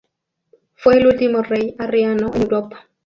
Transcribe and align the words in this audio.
Fue 0.73 0.97
el 0.97 1.05
último 1.05 1.43
rey 1.43 1.75
arriano 1.77 2.31
en 2.33 2.41
Europa. 2.41 2.89